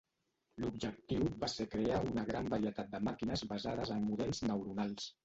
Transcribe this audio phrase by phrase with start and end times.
[0.61, 5.09] L'objectiu va ser crear una gran varietat de màquines basades en models neuronals.